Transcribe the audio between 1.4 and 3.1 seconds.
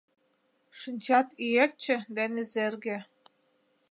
Ӱэкче ден Изерге